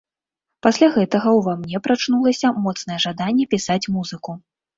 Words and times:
Пасля 0.67 0.87
гэтага 0.95 1.33
ўва 1.39 1.53
мне 1.65 1.81
прачнулася 1.89 2.47
моцнае 2.65 2.99
жаданне 3.05 3.45
пісаць 3.53 3.81
музыку. 3.99 4.31